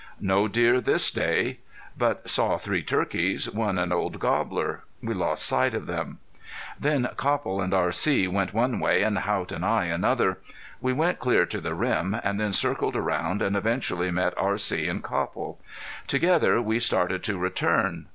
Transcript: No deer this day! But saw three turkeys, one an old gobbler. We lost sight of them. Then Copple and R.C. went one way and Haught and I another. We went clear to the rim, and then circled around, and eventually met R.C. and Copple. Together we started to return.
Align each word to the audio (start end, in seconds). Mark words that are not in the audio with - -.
No 0.19 0.47
deer 0.47 0.81
this 0.81 1.11
day! 1.11 1.59
But 1.95 2.27
saw 2.27 2.57
three 2.57 2.81
turkeys, 2.81 3.47
one 3.51 3.77
an 3.77 3.91
old 3.91 4.17
gobbler. 4.19 4.81
We 5.03 5.13
lost 5.13 5.45
sight 5.45 5.75
of 5.75 5.85
them. 5.85 6.17
Then 6.79 7.07
Copple 7.17 7.61
and 7.61 7.71
R.C. 7.71 8.27
went 8.27 8.51
one 8.51 8.79
way 8.79 9.03
and 9.03 9.15
Haught 9.19 9.51
and 9.51 9.63
I 9.63 9.85
another. 9.85 10.39
We 10.81 10.91
went 10.91 11.19
clear 11.19 11.45
to 11.45 11.61
the 11.61 11.75
rim, 11.75 12.15
and 12.23 12.39
then 12.39 12.51
circled 12.51 12.95
around, 12.95 13.43
and 13.43 13.55
eventually 13.55 14.09
met 14.09 14.33
R.C. 14.37 14.87
and 14.87 15.03
Copple. 15.03 15.59
Together 16.07 16.59
we 16.63 16.79
started 16.79 17.21
to 17.25 17.37
return. 17.37 18.07